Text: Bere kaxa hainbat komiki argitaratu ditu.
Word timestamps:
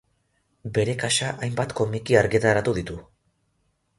Bere 0.77 0.93
kaxa 1.03 1.27
hainbat 1.43 1.75
komiki 1.81 2.19
argitaratu 2.23 2.75
ditu. 2.79 2.99